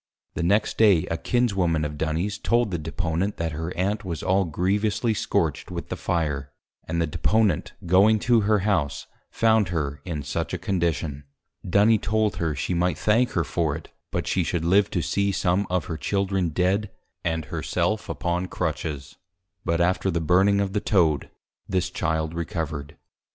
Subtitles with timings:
[0.33, 4.45] The next Day a Kinswoman of Duny's, told the Deponent, that her Aunt was all
[4.45, 6.51] grievously scorch'd with the Fire,
[6.87, 11.25] and the Deponent going to her House, found her in such a Condition.
[11.63, 15.31] Duny told her, she might thank her for it; but she should live to see
[15.31, 16.89] some of her Children Dead,
[17.23, 19.17] and her self upon Crutches.
[19.63, 21.29] But after the Burning of the Toad,
[21.69, 22.97] this Child Recovered.